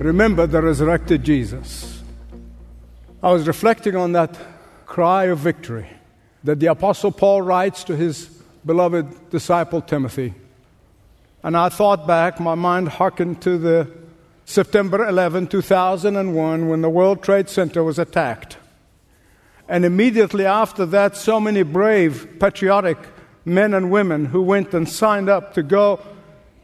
[0.00, 2.02] Remember the resurrected Jesus.
[3.22, 4.34] I was reflecting on that
[4.86, 5.88] cry of victory
[6.42, 8.30] that the Apostle Paul writes to his
[8.64, 10.32] beloved disciple Timothy.
[11.42, 13.90] And I thought back, my mind hearkened to the
[14.46, 18.56] September 11, 2001, when the World Trade Center was attacked.
[19.68, 22.96] And immediately after that, so many brave, patriotic
[23.44, 26.00] men and women who went and signed up to go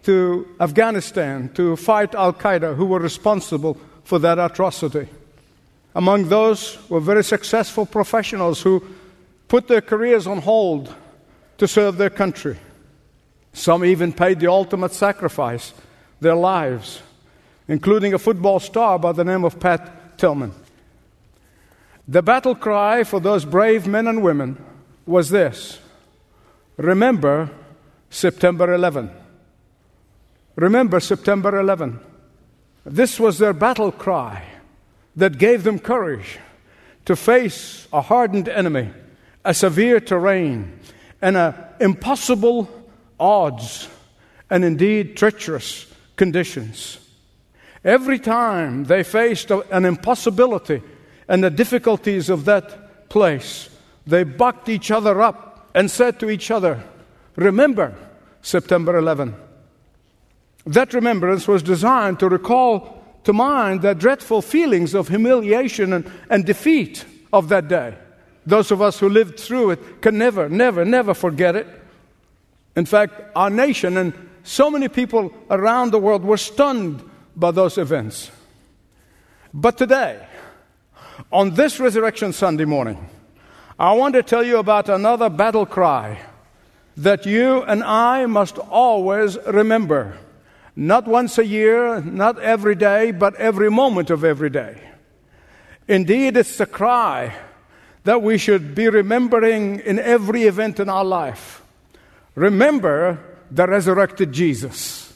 [0.06, 5.08] to Afghanistan to fight Al Qaeda, who were responsible for that atrocity.
[5.96, 8.84] Among those were very successful professionals who
[9.48, 10.94] put their careers on hold
[11.58, 12.56] to serve their country.
[13.52, 15.74] Some even paid the ultimate sacrifice,
[16.20, 17.02] their lives,
[17.66, 20.52] including a football star by the name of Pat Tillman.
[22.06, 24.64] The battle cry for those brave men and women
[25.04, 25.80] was this
[26.76, 27.50] Remember
[28.08, 29.25] September 11.
[30.56, 32.00] Remember September 11.
[32.84, 34.42] This was their battle cry
[35.14, 36.38] that gave them courage
[37.04, 38.90] to face a hardened enemy,
[39.44, 40.80] a severe terrain,
[41.20, 42.68] and a impossible
[43.20, 43.88] odds,
[44.48, 46.98] and indeed treacherous conditions.
[47.84, 50.82] Every time they faced an impossibility
[51.28, 53.68] and the difficulties of that place,
[54.06, 56.82] they bucked each other up and said to each other,
[57.36, 57.94] Remember
[58.40, 59.34] September 11.
[60.66, 66.44] That remembrance was designed to recall to mind the dreadful feelings of humiliation and, and
[66.44, 67.94] defeat of that day.
[68.44, 71.66] Those of us who lived through it can never, never, never forget it.
[72.76, 74.12] In fact, our nation and
[74.44, 77.02] so many people around the world were stunned
[77.34, 78.30] by those events.
[79.52, 80.24] But today,
[81.32, 83.08] on this Resurrection Sunday morning,
[83.78, 86.20] I want to tell you about another battle cry
[86.96, 90.16] that you and I must always remember.
[90.76, 94.78] Not once a year, not every day, but every moment of every day.
[95.88, 97.34] Indeed, it's the cry
[98.04, 101.62] that we should be remembering in every event in our life.
[102.34, 103.18] Remember
[103.50, 105.12] the resurrected Jesus.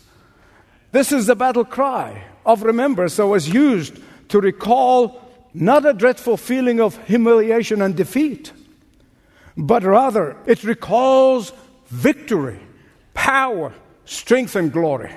[0.93, 5.20] This is the battle cry of remembrance that was used to recall
[5.53, 8.53] not a dreadful feeling of humiliation and defeat,
[9.56, 11.53] but rather it recalls
[11.88, 12.60] victory,
[13.12, 15.12] power, strength, and glory.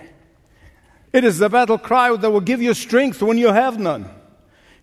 [1.14, 4.10] It is the battle cry that will give you strength when you have none.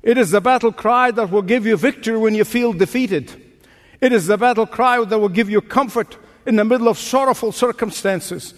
[0.03, 3.31] It is the battle cry that will give you victory when you feel defeated.
[4.01, 7.53] It is the battle cry that will give you comfort in the middle of sorrowful
[7.53, 8.55] circumstances.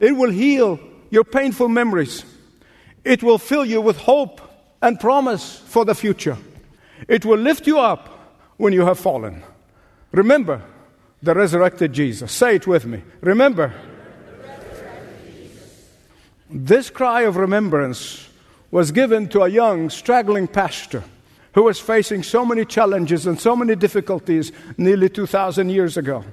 [0.00, 0.78] It will heal
[1.10, 2.24] your painful memories.
[3.04, 4.40] It will fill you with hope
[4.82, 6.36] and promise for the future.
[7.08, 8.08] It will lift you up
[8.56, 9.42] when you have fallen.
[10.12, 10.62] Remember
[11.22, 12.32] the resurrected Jesus.
[12.32, 13.02] Say it with me.
[13.20, 13.72] Remember
[16.54, 18.28] this cry of remembrance
[18.70, 21.02] was given to a young, straggling pastor
[21.52, 26.24] who was facing so many challenges and so many difficulties nearly 2,000 years ago.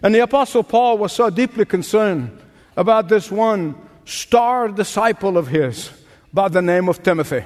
[0.00, 2.38] And the Apostle Paul was so deeply concerned
[2.76, 3.74] about this one
[4.04, 5.90] star disciple of his
[6.32, 7.44] by the name of Timothy.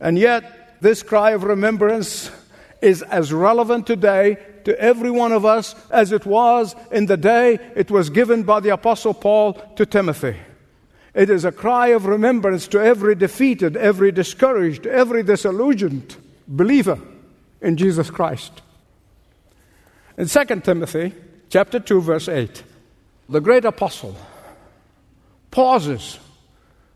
[0.00, 2.30] And yet, this cry of remembrance
[2.80, 7.58] is as relevant today to every one of us as it was in the day
[7.76, 10.36] it was given by the Apostle Paul to Timothy.
[11.14, 16.16] It is a cry of remembrance to every defeated, every discouraged, every disillusioned
[16.46, 16.98] believer
[17.60, 18.62] in Jesus Christ.
[20.16, 21.12] In 2 Timothy
[21.48, 22.62] chapter 2 verse 8,
[23.28, 24.16] the great apostle
[25.50, 26.18] pauses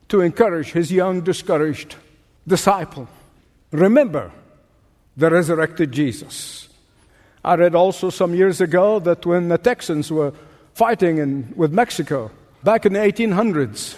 [0.09, 1.97] to encourage his young discouraged
[2.47, 3.09] disciple.
[3.73, 4.31] Remember
[5.17, 6.69] the resurrected Jesus.
[7.45, 10.33] I read also some years ago that when the Texans were
[10.75, 12.31] fighting in, with Mexico
[12.63, 13.97] back in the 1800s,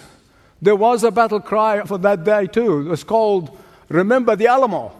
[0.61, 2.81] there was a battle cry for that day too.
[2.81, 3.57] It was called
[3.89, 4.91] Remember the Alamo.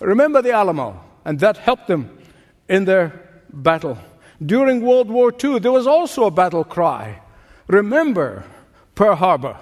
[0.00, 1.00] Remember the Alamo.
[1.24, 2.18] And that helped them
[2.68, 3.12] in their
[3.52, 3.98] battle.
[4.44, 7.20] During World War II, there was also a battle cry
[7.68, 8.44] Remember
[8.94, 9.56] Pearl Harbor.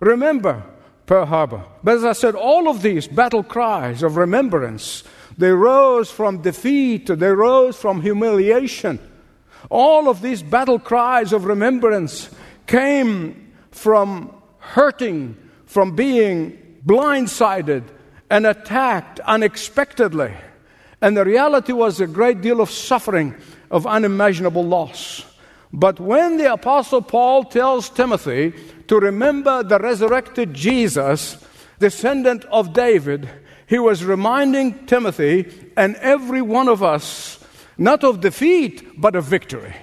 [0.00, 0.62] Remember
[1.06, 1.64] Pearl Harbor.
[1.82, 5.04] But as I said, all of these battle cries of remembrance,
[5.36, 8.98] they rose from defeat, they rose from humiliation.
[9.70, 12.30] All of these battle cries of remembrance
[12.66, 13.43] came
[13.74, 15.36] from hurting,
[15.66, 17.84] from being blindsided
[18.30, 20.32] and attacked unexpectedly.
[21.00, 23.34] And the reality was a great deal of suffering,
[23.70, 25.24] of unimaginable loss.
[25.72, 28.54] But when the Apostle Paul tells Timothy
[28.86, 31.36] to remember the resurrected Jesus,
[31.80, 33.28] descendant of David,
[33.66, 37.44] he was reminding Timothy and every one of us
[37.76, 39.74] not of defeat, but of victory.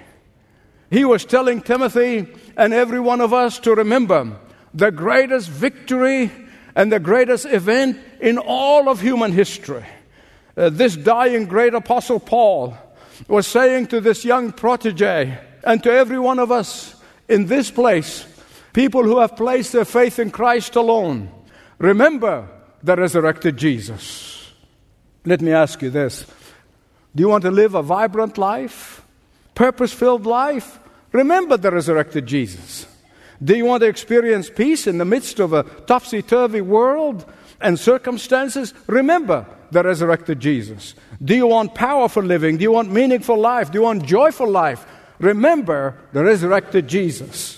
[0.90, 4.38] He was telling Timothy and every one of us to remember
[4.74, 6.31] the greatest victory
[6.75, 9.86] and the greatest event in all of human history.
[10.56, 12.77] Uh, this dying great apostle Paul
[13.27, 16.95] was saying to this young protege and to every one of us
[17.27, 18.25] in this place,
[18.74, 21.31] people who have placed their faith in Christ alone,
[21.77, 22.47] remember
[22.83, 24.51] the resurrected Jesus.
[25.25, 26.25] Let me ask you this
[27.15, 29.04] Do you want to live a vibrant life,
[29.56, 30.80] purpose filled life?
[31.12, 32.86] Remember the resurrected Jesus.
[33.44, 37.25] Do you want to experience peace in the midst of a topsy turvy world
[37.60, 38.74] and circumstances?
[38.88, 40.94] Remember the resurrected Jesus.
[41.24, 42.58] Do you want powerful living?
[42.58, 43.72] Do you want meaningful life?
[43.72, 44.86] Do you want joyful life?
[45.19, 47.57] Remember the resurrected Jesus.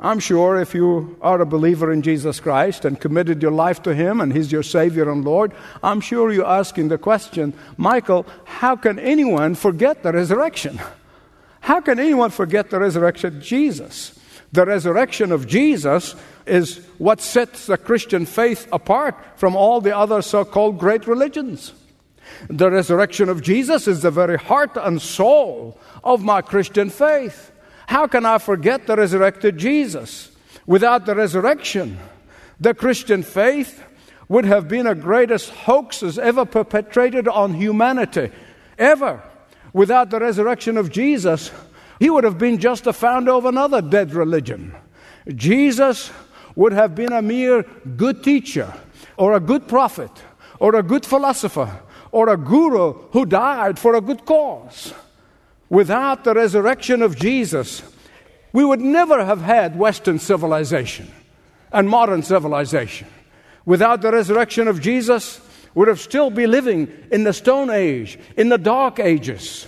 [0.00, 3.94] I'm sure if you are a believer in Jesus Christ and committed your life to
[3.94, 8.74] Him and He's your Savior and Lord, I'm sure you're asking the question, Michael, how
[8.74, 10.80] can anyone forget the resurrection?
[11.62, 14.18] How can anyone forget the resurrection of Jesus?
[14.50, 20.22] The resurrection of Jesus is what sets the Christian faith apart from all the other
[20.22, 21.72] so called great religions.
[22.48, 27.52] The resurrection of Jesus is the very heart and soul of my Christian faith.
[27.86, 30.36] How can I forget the resurrected Jesus?
[30.66, 31.98] Without the resurrection,
[32.58, 33.84] the Christian faith
[34.28, 38.32] would have been the greatest hoax as ever perpetrated on humanity,
[38.78, 39.22] ever.
[39.72, 41.50] Without the resurrection of Jesus,
[41.98, 44.74] he would have been just the founder of another dead religion.
[45.34, 46.10] Jesus
[46.54, 47.62] would have been a mere
[47.96, 48.72] good teacher,
[49.16, 50.10] or a good prophet,
[50.58, 51.80] or a good philosopher,
[52.10, 54.92] or a guru who died for a good cause.
[55.70, 57.82] Without the resurrection of Jesus,
[58.52, 61.10] we would never have had Western civilization
[61.72, 63.08] and modern civilization.
[63.64, 65.40] Without the resurrection of Jesus,
[65.74, 69.66] would have still be living in the Stone Age, in the Dark Ages.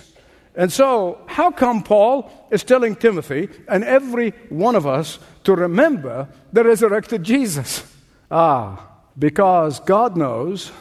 [0.55, 6.29] And so, how come Paul is telling Timothy and every one of us to remember
[6.53, 7.83] the resurrected Jesus?
[8.31, 8.87] Ah,
[9.17, 10.71] because God knows,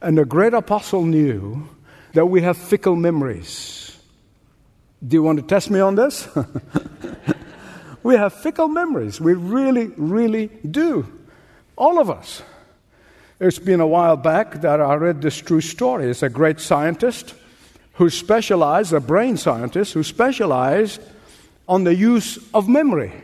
[0.00, 1.68] and the great apostle knew,
[2.14, 3.98] that we have fickle memories.
[5.06, 6.28] Do you want to test me on this?
[8.02, 9.20] we have fickle memories.
[9.20, 11.06] We really, really do.
[11.76, 12.42] All of us.
[13.42, 16.10] It's been a while back that I read this true story.
[16.10, 17.34] It's a great scientist
[17.94, 21.00] who specialized, a brain scientist who specialized
[21.66, 23.14] on the use of memory.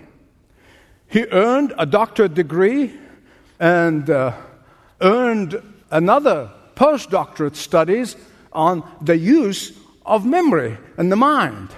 [1.09, 2.95] He earned a doctorate degree
[3.61, 4.33] and uh,
[5.03, 5.61] earned
[5.91, 8.17] another postdoctorate studies
[8.55, 11.69] on the use of memory and the mind.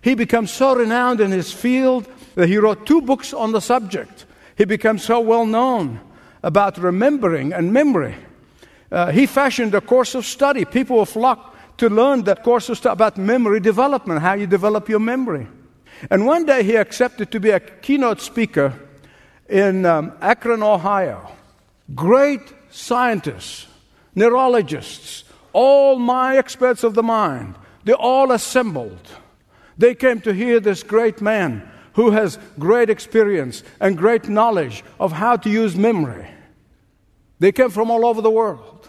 [0.00, 4.24] He becomes so renowned in his field that he wrote two books on the subject.
[4.56, 6.00] He becomes so well known
[6.42, 8.14] about remembering and memory.
[8.90, 10.64] Uh, he fashioned a course of study.
[10.64, 14.88] People will flock to learn that course of study about memory development, how you develop
[14.88, 15.46] your memory.
[16.10, 18.74] And one day he accepted to be a keynote speaker
[19.48, 21.30] in um, Akron, Ohio.
[21.94, 22.40] Great
[22.70, 23.66] scientists,
[24.14, 29.00] neurologists, all my experts of the mind they all assembled.
[29.76, 35.12] They came to hear this great man who has great experience and great knowledge of
[35.12, 36.26] how to use memory.
[37.38, 38.88] They came from all over the world.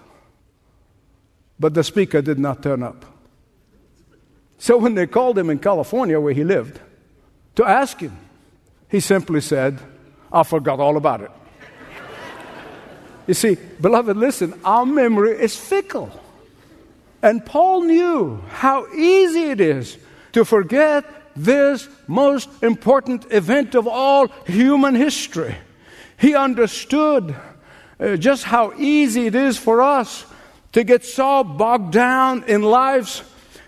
[1.60, 3.06] But the speaker did not turn up.
[4.58, 6.80] So when they called him in California, where he lived,
[7.56, 8.18] to ask him,
[8.90, 9.80] he simply said,
[10.32, 11.32] I forgot all about it.
[13.28, 16.12] you see, beloved, listen, our memory is fickle.
[17.22, 19.98] And Paul knew how easy it is
[20.34, 25.56] to forget this most important event of all human history.
[26.18, 27.36] He understood
[28.00, 30.26] uh, just how easy it is for us
[30.74, 33.24] to get so bogged down in life's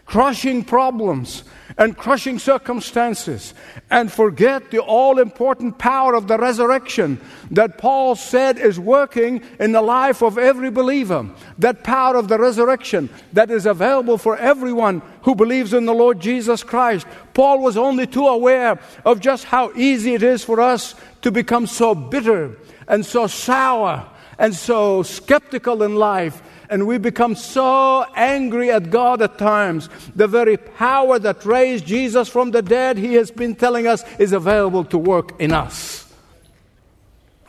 [0.05, 1.43] crushing problems
[1.77, 3.53] and crushing circumstances
[3.89, 7.19] and forget the all important power of the resurrection
[7.51, 11.29] that Paul said is working in the life of every believer.
[11.57, 16.19] That power of the resurrection that is available for everyone who believes in the Lord
[16.19, 17.07] Jesus Christ.
[17.33, 21.67] Paul was only too aware of just how easy it is for us to become
[21.67, 22.55] so bitter
[22.88, 24.07] and so sour
[24.38, 29.89] and so skeptical in life and we become so angry at God at times.
[30.15, 34.34] The very power that raised Jesus from the dead, He has been telling us, is
[34.34, 36.12] available to work in us.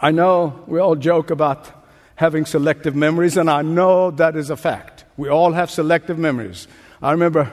[0.01, 1.71] I know we all joke about
[2.17, 5.05] having selective memories, and I know that is a fact.
[5.17, 6.69] We all have selective memories.
[7.03, 7.53] I remember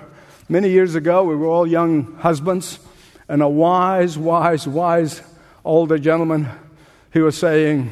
[0.50, 2.80] many years ago, we were all young husbands,
[3.28, 5.22] and a wise, wise, wise
[5.66, 6.50] older gentleman,
[7.14, 7.92] he was saying,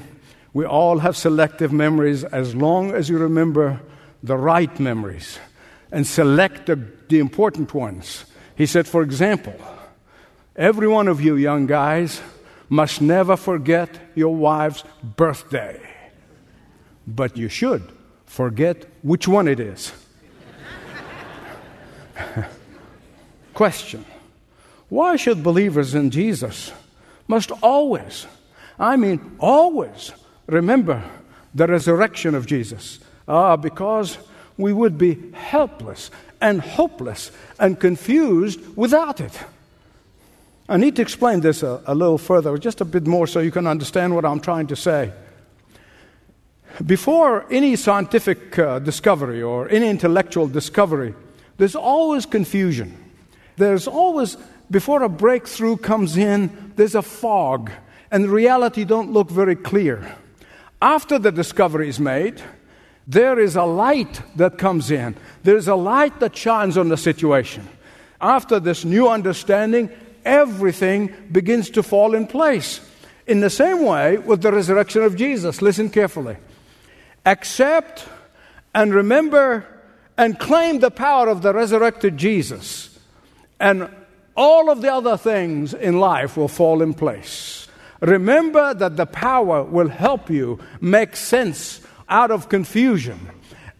[0.54, 3.80] We all have selective memories as long as you remember
[4.22, 5.40] the right memories
[5.92, 6.76] and select the,
[7.08, 8.26] the important ones.
[8.56, 9.56] He said, For example,
[10.56, 12.22] every one of you young guys
[12.70, 15.82] must never forget your wife's birthday.
[17.08, 17.84] But you should
[18.26, 19.94] forget which one it is.
[23.54, 24.06] Question
[24.90, 26.72] Why should believers in Jesus
[27.28, 28.28] must always,
[28.78, 30.12] I mean, always
[30.52, 31.04] remember
[31.56, 33.00] the resurrection of Jesus?
[33.28, 34.18] Ah, because
[34.58, 39.38] we would be helpless and hopeless and confused without it.
[40.68, 43.52] I need to explain this a, a, little further, just a bit more, so you
[43.52, 45.12] can understand what I'm trying to say.
[46.86, 51.14] Before any scientific uh, discovery or any intellectual discovery,
[51.58, 52.98] there's always confusion.
[53.58, 54.38] There's always,
[54.70, 57.72] before a breakthrough comes in, there's a fog,
[58.10, 60.16] and reality don't look very clear.
[60.82, 62.42] After the discovery is made,
[63.08, 65.16] there is a light that comes in.
[65.44, 67.68] There's a light that shines on the situation.
[68.20, 69.90] After this new understanding,
[70.26, 72.82] everything begins to fall in place.
[73.28, 76.38] In the same way with the resurrection of Jesus, listen carefully.
[77.26, 78.08] Accept
[78.74, 79.66] and remember
[80.18, 83.00] and claim the power of the resurrected Jesus,
[83.60, 83.90] and
[84.36, 87.61] all of the other things in life will fall in place.
[88.02, 93.30] Remember that the power will help you make sense out of confusion.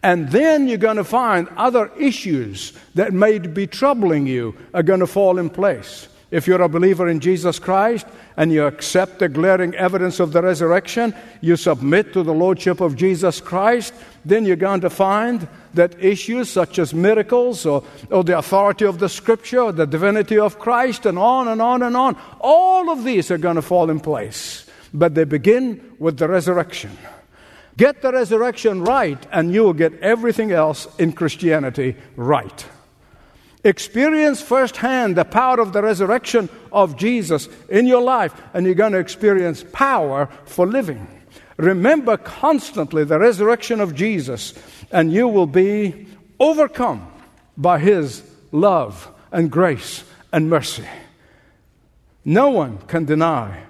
[0.02, 5.00] And then you're going to find other issues that may be troubling you are going
[5.00, 6.08] to fall in place.
[6.32, 8.06] If you're a believer in Jesus Christ
[8.38, 12.96] and you accept the glaring evidence of the resurrection, you submit to the Lordship of
[12.96, 13.92] Jesus Christ,
[14.24, 18.98] then you're going to find that issues such as miracles or, or the authority of
[18.98, 23.30] the Scripture the divinity of Christ and on and on and on, all of these
[23.30, 24.66] are going to fall in place.
[24.94, 26.96] But they begin with the resurrection.
[27.76, 32.64] Get the resurrection right, and you will get everything else in Christianity right.
[33.64, 38.92] Experience firsthand the power of the resurrection of Jesus in your life, and you're going
[38.92, 41.06] to experience power for living.
[41.58, 44.54] Remember constantly the resurrection of Jesus,
[44.90, 46.08] and you will be
[46.40, 47.06] overcome
[47.56, 50.02] by His love and grace
[50.32, 50.86] and mercy.
[52.24, 53.62] No one can deny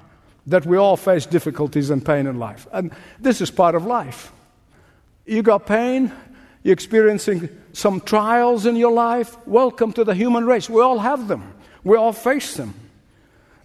[0.46, 4.32] that we all face difficulties and pain in life, and this is part of life.
[5.26, 6.12] You got pain,
[6.62, 9.36] you're experiencing some trials in your life.
[9.46, 10.70] Welcome to the human race.
[10.70, 11.54] We all have them,
[11.84, 12.74] we all face them.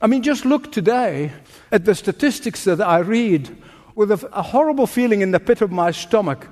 [0.02, 1.32] I mean, just look today
[1.72, 3.56] at the statistics that I read
[3.96, 6.48] with a, a horrible feeling in the pit of my stomach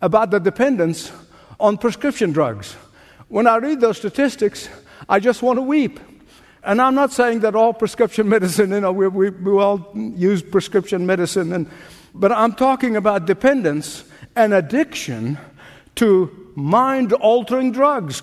[0.00, 1.10] about the dependence
[1.58, 2.76] on prescription drugs.
[3.28, 4.68] When I read those statistics,
[5.08, 5.98] I just want to weep.
[6.62, 10.40] And I'm not saying that all prescription medicine, you know, we, we, we all use
[10.40, 11.68] prescription medicine, and,
[12.14, 14.04] but I'm talking about dependence
[14.36, 15.38] and addiction
[15.96, 18.22] to mind altering drugs.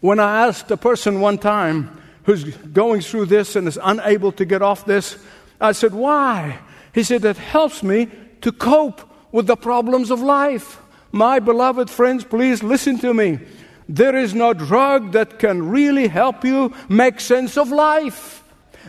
[0.00, 4.44] When I asked a person one time who's going through this and is unable to
[4.44, 5.18] get off this,
[5.60, 6.58] I said, Why?
[6.94, 8.08] He said, It helps me
[8.40, 10.80] to cope with the problems of life.
[11.12, 13.40] My beloved friends, please listen to me.
[13.88, 18.44] There is no drug that can really help you make sense of life.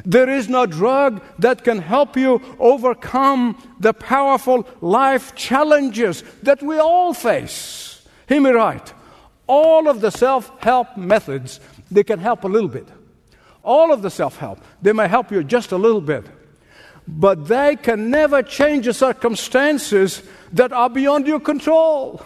[0.05, 6.77] There is no drug that can help you overcome the powerful life challenges that we
[6.77, 7.90] all face.
[8.31, 8.93] Hear me right.
[9.45, 11.59] All of the self help methods,
[11.91, 12.87] they can help a little bit.
[13.61, 16.23] All of the self help, they may help you just a little bit.
[17.05, 20.23] But they can never change the circumstances
[20.53, 22.25] that are beyond your control.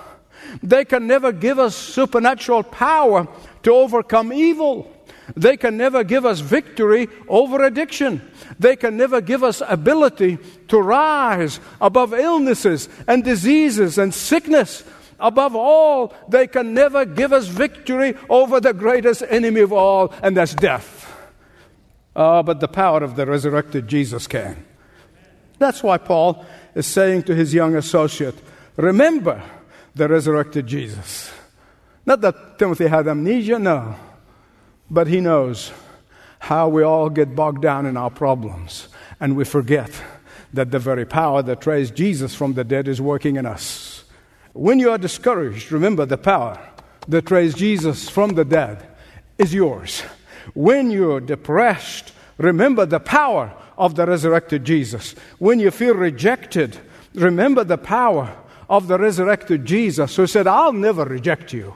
[0.62, 3.28] They can never give us supernatural power
[3.64, 4.92] to overcome evil.
[5.36, 8.22] They can never give us victory over addiction.
[8.60, 14.84] They can never give us ability to rise above illnesses and diseases and sickness.
[15.20, 20.36] Above all, they can never give us victory over the greatest enemy of all, and
[20.36, 21.12] that's death.
[22.16, 24.66] Oh, but the power of the resurrected Jesus can.
[25.58, 28.36] That's why Paul is saying to his young associate,
[28.76, 29.42] Remember
[29.94, 31.32] the resurrected Jesus.
[32.06, 33.96] Not that Timothy had amnesia, no.
[34.90, 35.72] But he knows
[36.40, 39.90] how we all get bogged down in our problems, and we forget
[40.54, 43.95] that the very power that raised Jesus from the dead is working in us.
[44.56, 46.58] When you are discouraged, remember the power
[47.10, 48.88] that raised Jesus from the dead
[49.38, 50.02] is yours.
[50.54, 55.14] When you're depressed, remember the power of the resurrected Jesus.
[55.40, 56.78] When you feel rejected,
[57.16, 58.34] remember the power
[58.70, 61.74] of the resurrected Jesus who said, I'll never reject you.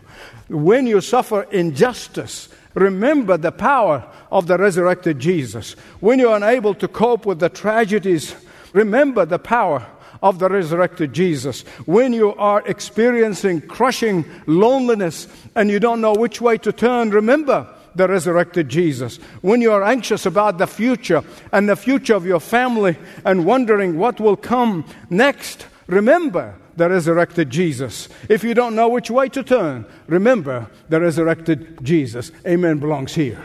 [0.48, 5.74] When you suffer injustice, remember the power of the resurrected Jesus.
[6.00, 8.34] When you're unable to cope with the tragedies,
[8.72, 9.86] remember the power
[10.22, 11.62] of the resurrected Jesus.
[11.86, 17.68] When you are experiencing crushing loneliness and you don't know which way to turn, remember
[17.96, 19.18] the resurrected Jesus.
[19.42, 23.98] When you are anxious about the future and the future of your family and wondering
[23.98, 28.08] what will come next, remember the resurrected Jesus.
[28.30, 32.32] If you don't know which way to turn, remember the resurrected Jesus.
[32.48, 33.42] Amen belongs here.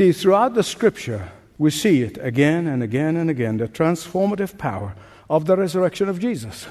[0.00, 4.94] See, throughout the scripture, we see it again and again and again the transformative power
[5.28, 6.68] of the resurrection of Jesus.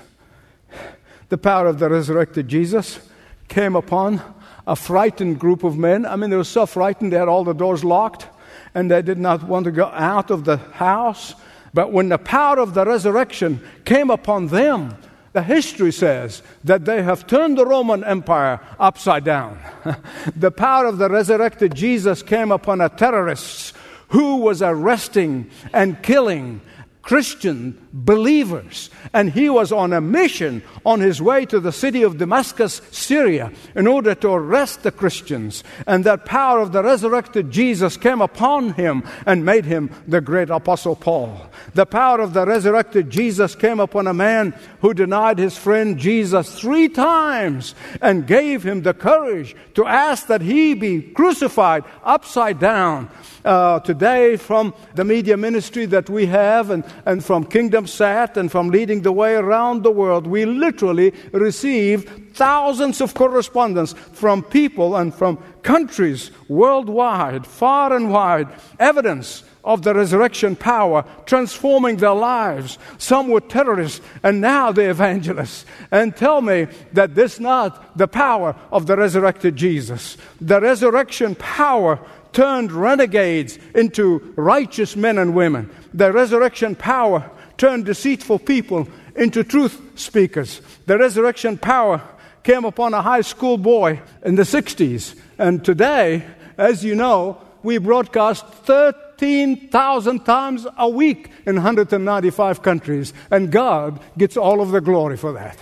[1.30, 3.00] The power of the resurrected Jesus
[3.48, 4.20] came upon
[4.66, 6.08] a frightened group of men.
[6.08, 8.26] I mean, they were so frightened, they had all the doors locked
[8.74, 11.36] and they did not want to go out of the house.
[11.72, 14.98] But when the power of the resurrection came upon them,
[15.34, 19.60] the history says that they have turned the Roman Empire upside down.
[20.36, 23.76] the power of the resurrected Jesus came upon a terrorist
[24.10, 26.62] who was arresting and killing
[27.02, 28.90] Christian believers.
[29.14, 33.52] And he was on a mission on his way to the city of Damascus, Syria,
[33.76, 35.64] in order to arrest the Christians.
[35.88, 40.50] And that power of the resurrected Jesus came upon him and made him the great
[40.50, 41.50] apostle Paul.
[41.74, 46.60] The power of the resurrected Jesus came upon a man who denied his friend Jesus
[46.60, 53.10] three times and gave him the courage to ask that he be crucified upside down
[53.46, 58.52] uh, today from the media ministry that we have and, and from Kingdom Sat and
[58.52, 64.96] from leading the way around the world, we literally receive thousands of correspondence from people
[64.96, 68.48] and from countries worldwide, far and wide,
[68.80, 72.78] evidence of the resurrection power transforming their lives.
[72.98, 75.66] Some were terrorists and now they're evangelists.
[75.92, 80.18] And tell me that this not the power of the resurrected Jesus.
[80.40, 82.00] The resurrection power
[82.34, 85.70] turned renegades into righteous men and women.
[85.94, 90.62] The resurrection power turned deceitful people into truth speakers.
[90.86, 92.02] The resurrection power
[92.44, 95.20] came upon a high school boy in the 60s.
[95.38, 96.26] And today,
[96.58, 103.14] as you know, we broadcast 13,000 times a week in 195 countries.
[103.30, 105.58] And God gets all of the glory for that.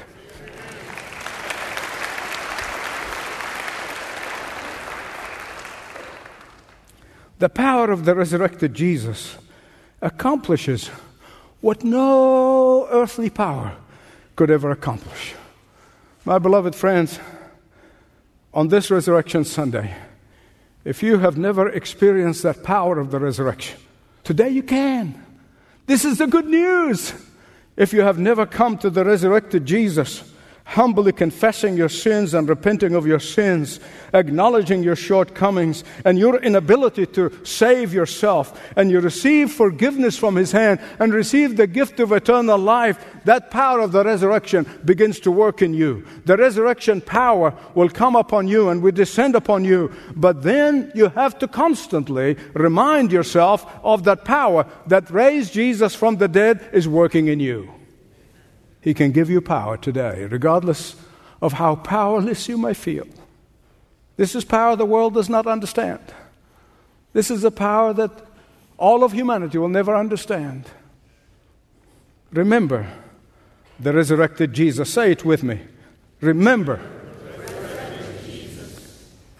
[7.39, 9.37] The power of the resurrected Jesus
[10.01, 10.87] accomplishes
[11.61, 13.75] what no earthly power
[14.35, 15.35] could ever accomplish.
[16.25, 17.19] My beloved friends,
[18.53, 19.95] on this Resurrection Sunday,
[20.83, 23.77] if you have never experienced that power of the resurrection,
[24.23, 25.23] today you can.
[25.85, 27.13] This is the good news.
[27.75, 30.23] If you have never come to the resurrected Jesus,
[30.67, 33.79] humbly confessing your sins and repenting of your sins,
[34.13, 40.51] acknowledging your shortcomings and your inability to save yourself, and you receive forgiveness from His
[40.51, 45.31] hand and receive the gift of eternal life, that power of the resurrection begins to
[45.31, 46.05] work in you.
[46.25, 51.07] The resurrection power will come upon you and will descend upon you, but then you
[51.09, 56.89] have to constantly remind yourself of that power that raised Jesus from the dead is
[56.89, 57.76] working in you.
[58.87, 60.95] He can give you power today, regardless
[61.41, 63.05] of how powerless you may feel.
[64.15, 65.99] This is power the world does not understand.
[67.11, 68.11] This is a power that
[68.77, 70.69] all of humanity will never understand.
[72.31, 72.87] Remember
[73.77, 74.93] the resurrected Jesus.
[74.93, 75.59] Say it with me.
[76.21, 76.79] Remember.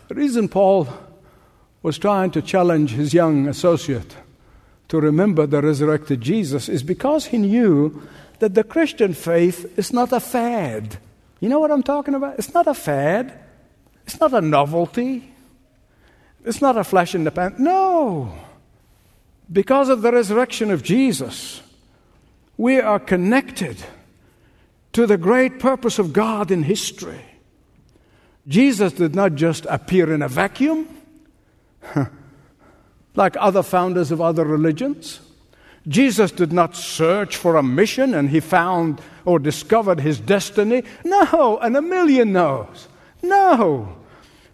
[0.10, 0.90] The reason Paul
[1.82, 4.14] was trying to challenge his young associate
[4.90, 8.02] to remember the resurrected Jesus is because he knew
[8.40, 10.98] that the Christian faith is not a fad.
[11.40, 12.40] You know what I'm talking about?
[12.40, 13.38] It's not a fad,
[14.06, 15.32] it's not a novelty,
[16.46, 17.56] it's not a flash in the pan.
[17.58, 18.34] No.
[19.52, 21.62] Because of the resurrection of Jesus,
[22.58, 23.78] we are connected
[24.94, 27.22] to the great purpose of God in history.
[28.48, 30.88] Jesus did not just appear in a vacuum
[33.16, 35.20] like other founders of other religions.
[35.88, 40.84] Jesus did not search for a mission and he found or discovered his destiny.
[41.06, 42.88] No, and a million knows.
[43.22, 43.96] No.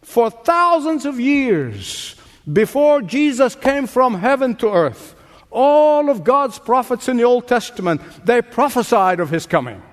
[0.02, 2.16] For thousands of years
[2.52, 5.16] before Jesus came from heaven to earth,
[5.54, 9.84] All of God's prophets in the Old Testament, they prophesied of his coming.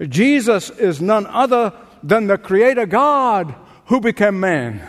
[0.00, 1.72] Jesus is none other
[2.04, 3.56] than the creator God
[3.86, 4.80] who became man.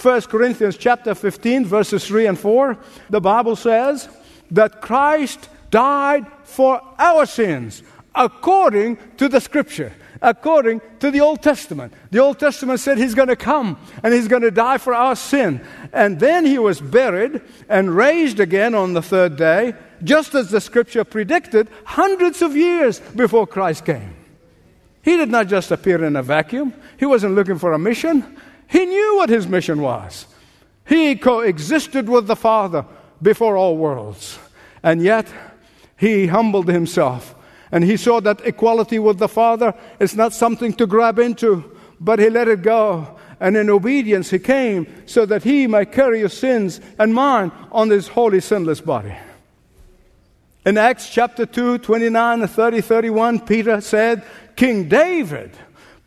[0.00, 2.76] 1 Corinthians chapter 15 verses 3 and 4,
[3.08, 4.08] the Bible says
[4.50, 7.82] that Christ died for our sins
[8.14, 11.92] according to the scripture according to the Old Testament.
[12.10, 15.16] The Old Testament said he's going to come and he's going to die for our
[15.16, 15.60] sin.
[15.92, 20.60] And then he was buried and raised again on the third day, just as the
[20.60, 24.14] scripture predicted hundreds of years before Christ came.
[25.02, 28.36] He did not just appear in a vacuum, he wasn't looking for a mission.
[28.66, 30.26] He knew what his mission was.
[30.86, 32.84] He coexisted with the Father
[33.20, 34.38] before all worlds.
[34.82, 35.26] And yet,
[35.96, 37.34] he humbled himself
[37.70, 42.18] and he saw that equality with the Father is not something to grab into, but
[42.18, 43.18] he let it go.
[43.40, 47.90] And in obedience, he came so that he might carry your sins and mine on
[47.90, 49.14] his holy, sinless body.
[50.64, 54.24] In Acts chapter 2, 29, 30, 31, Peter said,
[54.56, 55.52] King David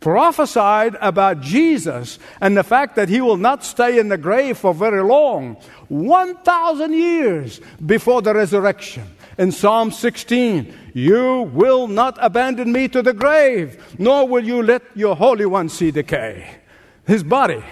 [0.02, 4.74] prophesied about Jesus and the fact that he will not stay in the grave for
[4.74, 5.56] very long,
[5.88, 9.04] 1,000 years before the resurrection
[9.38, 14.82] in Psalm 16 You will not abandon me to the grave, nor will you let
[14.96, 16.58] your Holy One see decay.
[17.06, 17.64] His body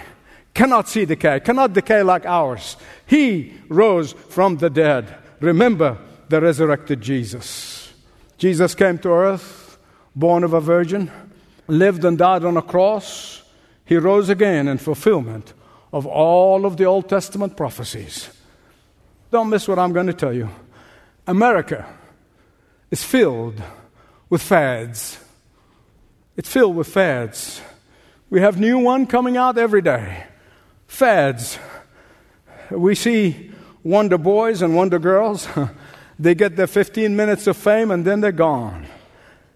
[0.53, 2.77] cannot see decay, cannot decay like ours.
[3.05, 5.15] He rose from the dead.
[5.41, 5.97] Remember
[6.29, 7.91] the resurrected Jesus.
[8.37, 9.77] Jesus came to earth,
[10.15, 11.11] born of a virgin,
[11.69, 13.43] lived and died on a cross.
[13.85, 15.53] He rose again in fulfillment
[15.91, 18.29] of all of the Old Testament prophecies.
[19.31, 20.49] Don't miss what I'm going to tell you.
[21.27, 21.85] America
[22.91, 23.61] is filled
[24.29, 25.19] with fads.
[26.35, 27.61] It's filled with fads.
[28.29, 30.23] We have new one coming out every day.
[30.87, 31.59] Fads.
[32.71, 33.51] We see
[33.83, 35.47] Wonder Boys and Wonder Girls.
[36.19, 38.85] they get their 15 minutes of fame and then they're gone.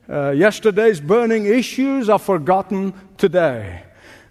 [0.09, 3.83] Uh, yesterday's burning issues are forgotten today.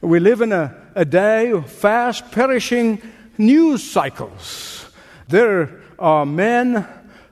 [0.03, 3.01] We live in a, a day of fast perishing
[3.39, 4.91] news cycles.
[5.29, 6.87] There are men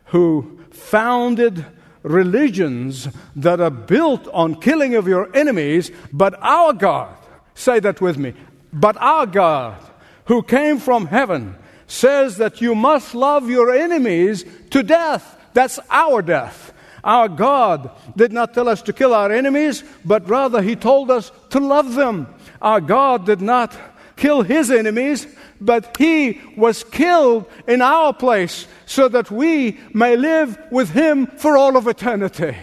[0.07, 1.67] who founded
[2.03, 7.15] religions that are built on killing of your enemies, but our God,
[7.55, 8.33] say that with me,
[8.73, 9.77] but our God,
[10.25, 15.37] who came from heaven, says that you must love your enemies to death.
[15.53, 16.73] That's our death.
[17.03, 21.33] Our God did not tell us to kill our enemies, but rather He told us
[21.51, 22.27] to love them.
[22.61, 23.77] Our God did not
[24.17, 25.27] kill His enemies,
[25.61, 31.57] but He was killed in our place so that we may live with Him for
[31.57, 32.57] all of eternity.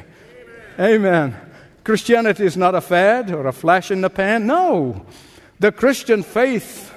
[0.79, 0.95] Amen.
[0.95, 1.35] Amen.
[1.83, 4.45] Christianity is not a fad or a flash in the pan.
[4.45, 5.05] No.
[5.59, 6.93] The Christian faith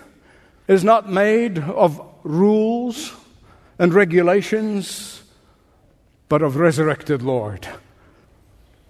[0.69, 3.13] is not made of rules
[3.79, 5.20] and regulations,
[6.31, 7.69] but of resurrected Lord.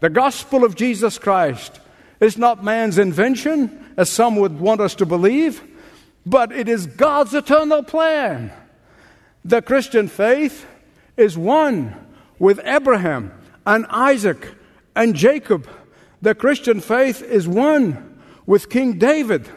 [0.00, 1.80] The gospel of Jesus Christ
[2.20, 5.62] is not man's invention, as some would want us to believe,
[6.26, 8.52] but it is God's eternal plan.
[9.42, 10.66] The Christian faith
[11.16, 11.96] is one
[12.38, 13.32] with Abraham
[13.66, 14.54] and Isaac
[14.94, 15.66] and Jacob.
[16.20, 19.48] The Christian faith is one with King David.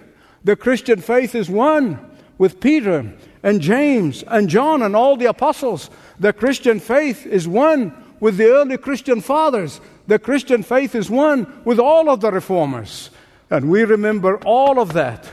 [0.45, 1.99] The Christian faith is one
[2.37, 5.89] with Peter and James and John and all the apostles.
[6.19, 9.81] The Christian faith is one with the early Christian fathers.
[10.07, 13.09] The Christian faith is one with all of the reformers.
[13.49, 15.29] And we remember all of that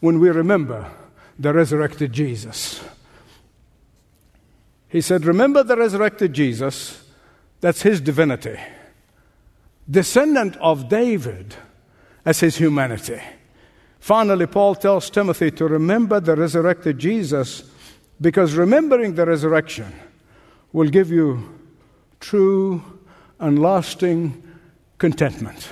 [0.00, 0.90] when we remember
[1.38, 2.84] the resurrected Jesus.
[4.88, 7.02] He said, Remember the resurrected Jesus,
[7.60, 8.60] that's his divinity,
[9.90, 11.56] descendant of David
[12.24, 13.20] as his humanity.
[14.04, 17.62] Finally, Paul tells Timothy to remember the resurrected Jesus
[18.20, 19.90] because remembering the resurrection
[20.74, 21.58] will give you
[22.20, 22.82] true
[23.40, 24.42] and lasting
[24.98, 25.70] contentment.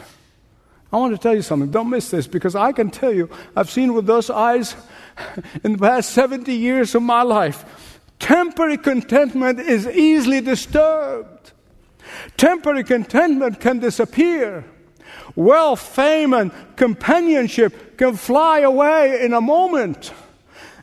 [0.90, 1.70] I want to tell you something.
[1.70, 4.76] Don't miss this because I can tell you, I've seen with those eyes
[5.62, 7.66] in the past 70 years of my life
[8.18, 11.52] Temporary contentment is easily disturbed.
[12.38, 14.64] Temporary contentment can disappear.
[15.34, 20.12] Wealth, fame, and companionship can fly away in a moment.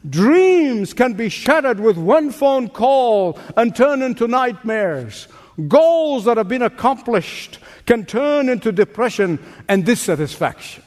[0.07, 5.27] Dreams can be shattered with one phone call and turn into nightmares.
[5.67, 10.83] Goals that have been accomplished can turn into depression and dissatisfaction.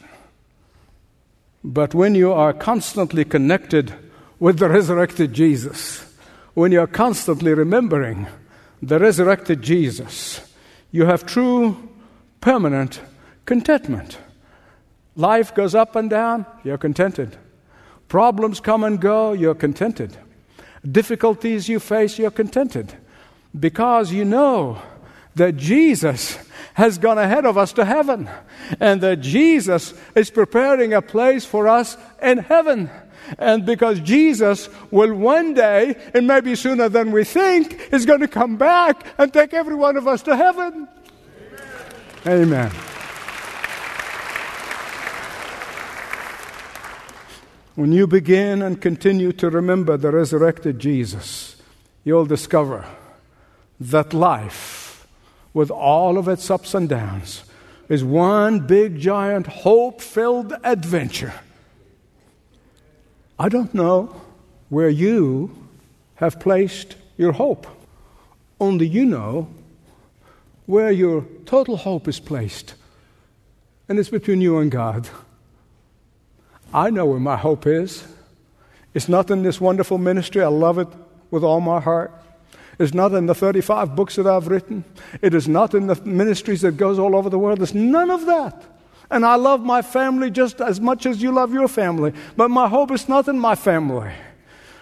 [1.63, 3.93] But when you are constantly connected
[4.39, 6.03] with the resurrected Jesus,
[6.55, 8.27] when you're constantly remembering
[8.81, 10.41] the resurrected Jesus,
[10.91, 11.89] you have true,
[12.41, 12.99] permanent
[13.45, 14.17] contentment.
[15.15, 17.37] Life goes up and down, you're contented.
[18.07, 20.17] Problems come and go, you're contented.
[20.89, 22.93] Difficulties you face, you're contented.
[23.57, 24.81] Because you know
[25.35, 26.37] that Jesus
[26.73, 28.29] has gone ahead of us to heaven
[28.79, 32.89] and that Jesus is preparing a place for us in heaven.
[33.37, 38.27] And because Jesus will one day, and maybe sooner than we think, is going to
[38.27, 40.87] come back and take every one of us to heaven.
[42.25, 42.43] Amen.
[42.43, 42.92] Amen.
[47.75, 51.55] When you begin and continue to remember the resurrected Jesus,
[52.03, 52.85] you'll discover
[53.79, 55.07] that life,
[55.53, 57.43] with all of its ups and downs,
[57.89, 61.33] is one big, giant, hope filled adventure.
[63.39, 64.21] I don't know
[64.69, 65.55] where you
[66.15, 67.65] have placed your hope.
[68.59, 69.47] Only you know
[70.67, 72.75] where your total hope is placed.
[73.89, 75.09] And it's between you and God.
[76.73, 78.07] I know where my hope is.
[78.93, 80.41] It's not in this wonderful ministry.
[80.41, 80.87] I love it
[81.31, 82.11] with all my heart.
[82.79, 84.83] It's not in the 35 books that I've written.
[85.21, 87.61] It is not in the ministries that goes all over the world.
[87.61, 88.63] It's none of that.
[89.11, 92.13] And I love my family just as much as you love your family.
[92.35, 94.11] But my hope is not in my family.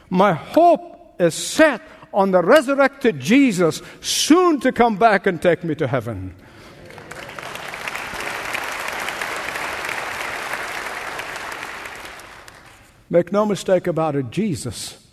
[0.09, 1.81] My hope is set
[2.13, 6.35] on the resurrected Jesus, soon to come back and take me to heaven.
[13.11, 15.05] Make no mistake about it, Jesus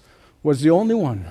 [0.45, 1.27] was the only one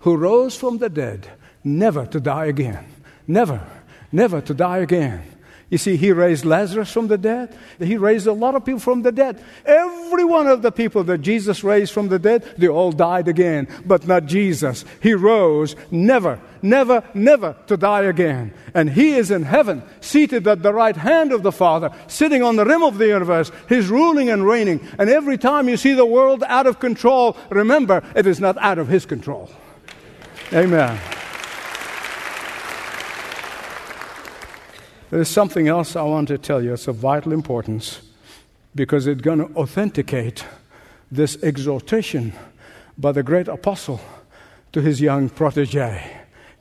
[0.00, 1.30] who rose from the dead,
[1.62, 2.84] never to die again.
[3.28, 3.64] Never,
[4.10, 5.22] never to die again.
[5.70, 7.56] You see, he raised Lazarus from the dead.
[7.78, 9.42] He raised a lot of people from the dead.
[9.64, 13.66] Every one of the people that Jesus raised from the dead, they all died again.
[13.84, 14.84] But not Jesus.
[15.00, 18.52] He rose never, never, never to die again.
[18.74, 22.56] And he is in heaven, seated at the right hand of the Father, sitting on
[22.56, 23.50] the rim of the universe.
[23.68, 24.86] He's ruling and reigning.
[24.98, 28.78] And every time you see the world out of control, remember, it is not out
[28.78, 29.50] of his control.
[30.52, 31.00] Amen.
[35.10, 36.72] There's something else I want to tell you.
[36.74, 38.02] It's of vital importance
[38.74, 40.44] because it's going to authenticate
[41.10, 42.32] this exhortation
[42.98, 44.00] by the great apostle
[44.72, 46.20] to his young protege.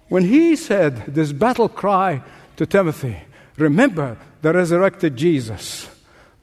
[0.10, 2.21] When he said this battle cry
[2.58, 3.17] to Timothy,
[3.58, 5.89] remember the resurrected Jesus.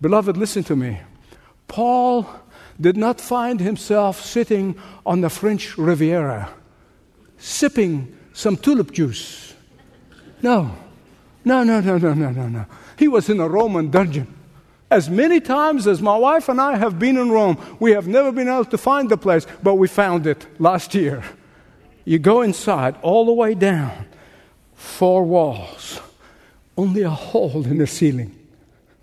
[0.00, 0.98] Beloved, listen to me.
[1.68, 2.26] Paul
[2.80, 6.50] did not find himself sitting on the French Riviera
[7.40, 9.54] sipping some tulip juice.
[10.42, 10.76] No.
[11.44, 12.66] No, no, no, no, no, no, no.
[12.98, 14.34] He was in a Roman dungeon.
[14.90, 18.32] As many times as my wife and I have been in Rome, we have never
[18.32, 21.22] been able to find the place, but we found it last year.
[22.04, 24.06] You go inside, all the way down,
[24.74, 26.00] four walls,
[26.76, 28.36] only a hole in the ceiling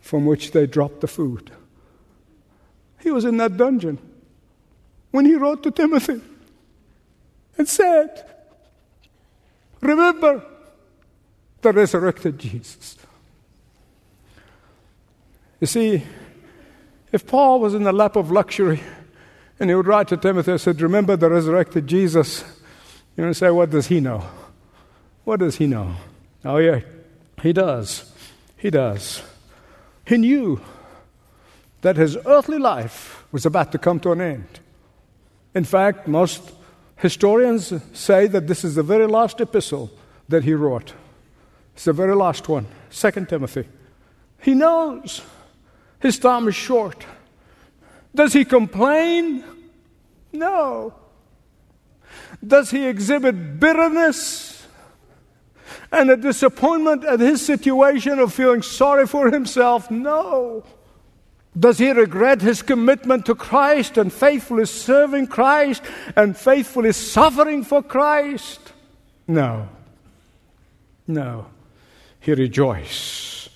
[0.01, 1.51] from which they dropped the food.
[2.99, 3.99] He was in that dungeon
[5.11, 6.21] when he wrote to Timothy
[7.57, 8.25] and said,
[9.79, 10.43] Remember,
[11.61, 12.97] the resurrected Jesus.
[15.59, 16.03] You see,
[17.11, 18.81] if Paul was in the lap of luxury
[19.59, 22.43] and he would write to Timothy and said, Remember the resurrected Jesus,
[23.15, 24.23] you know, say, What does he know?
[25.23, 25.95] What does he know?
[26.45, 26.81] Oh, yeah,
[27.41, 28.13] he does.
[28.55, 29.23] He does.
[30.05, 30.61] He knew
[31.81, 34.59] that his earthly life was about to come to an end.
[35.53, 36.51] In fact, most
[36.97, 39.91] historians say that this is the very last epistle
[40.29, 40.93] that he wrote.
[41.77, 43.67] It's the very last one, Second Timothy.
[44.41, 45.21] He knows
[45.99, 47.05] his time is short.
[48.15, 49.43] Does he complain?
[50.33, 50.95] No.
[52.45, 54.65] Does he exhibit bitterness
[55.91, 59.91] and a disappointment at his situation of feeling sorry for himself?
[59.91, 60.63] No.
[61.55, 65.83] Does he regret his commitment to Christ and faithfully serving Christ
[66.15, 68.73] and faithfully suffering for Christ?
[69.27, 69.69] No.
[71.05, 71.49] No
[72.19, 73.49] he rejoiced.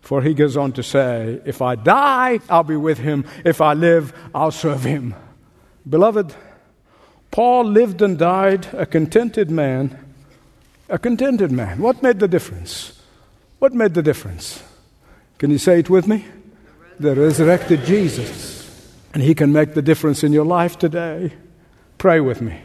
[0.00, 3.26] For he goes on to say, If I die, I'll be with him.
[3.44, 5.14] If I live, I'll serve him.
[5.86, 6.34] Beloved,
[7.30, 9.98] Paul lived and died a contented man.
[10.88, 11.80] A contented man.
[11.80, 12.98] What made the difference?
[13.58, 14.62] What made the difference?
[15.36, 16.24] Can you say it with me?
[16.98, 18.66] The resurrected Jesus.
[19.12, 21.32] And he can make the difference in your life today.
[21.98, 22.60] Pray with me.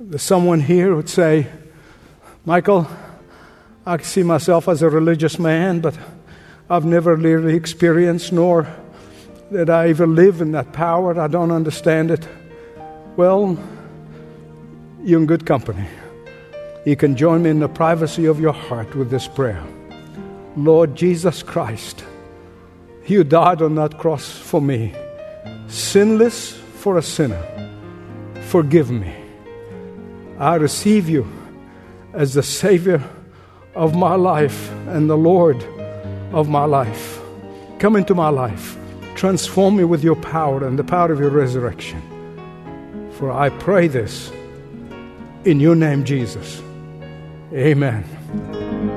[0.00, 1.46] There's someone here who would say,
[2.44, 2.88] Michael,
[3.84, 5.98] I see myself as a religious man, but
[6.70, 8.68] I've never really experienced nor
[9.50, 11.20] that I even live in that power.
[11.20, 12.26] I don't understand it.
[13.16, 13.58] Well,
[15.02, 15.84] you're in good company.
[16.86, 19.62] You can join me in the privacy of your heart with this prayer
[20.56, 22.04] Lord Jesus Christ,
[23.06, 24.94] you died on that cross for me,
[25.66, 27.42] sinless for a sinner.
[28.48, 29.12] Forgive me.
[30.38, 31.26] I receive you
[32.12, 33.02] as the Savior
[33.74, 35.62] of my life and the Lord
[36.32, 37.20] of my life.
[37.78, 38.76] Come into my life.
[39.14, 42.00] Transform me with your power and the power of your resurrection.
[43.12, 44.32] For I pray this
[45.44, 46.62] in your name, Jesus.
[47.52, 48.91] Amen.